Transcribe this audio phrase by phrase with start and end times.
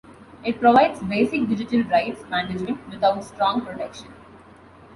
[0.43, 4.11] It provides basic Digital Rights Management, without strong protection.